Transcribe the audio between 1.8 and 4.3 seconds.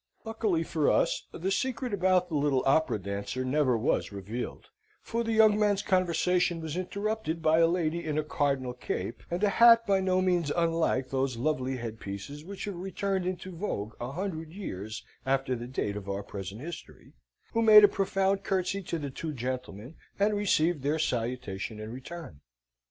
about the little Opera dancer never was